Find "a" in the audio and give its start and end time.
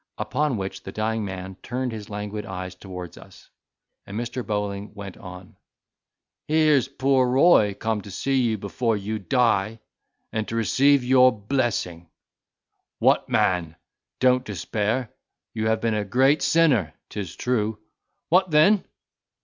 15.93-16.03